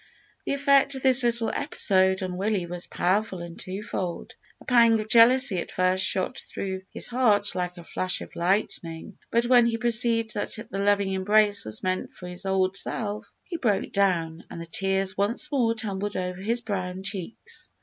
[0.45, 4.33] The effect of this little episode on Willie was powerful and twofold.
[4.59, 9.19] A pang of jealousy at first shot through his heart like a flash of lightning;
[9.29, 13.57] but when he perceived that the loving embrace was meant for his old self he
[13.57, 17.69] broke down, and the tears once more tumbled over his brown cheeks.